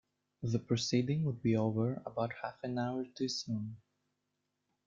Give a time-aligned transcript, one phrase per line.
[0.41, 3.77] The proceeding would be over about half an hour too soon.